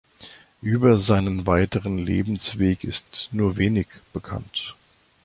[0.63, 4.73] Über seinen weiteren Lebensweg ist nur wenig bekannt.